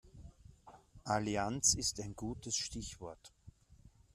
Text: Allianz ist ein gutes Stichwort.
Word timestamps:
Allianz 1.05 1.75
ist 1.75 1.99
ein 2.01 2.15
gutes 2.15 2.55
Stichwort. 2.55 3.31